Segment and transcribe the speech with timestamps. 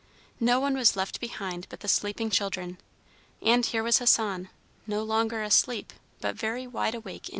[0.39, 2.79] No one was left behind but the sleeping children,
[3.39, 4.49] and here was Hassan,
[4.87, 7.29] no longer asleep, but very wide awake indeed.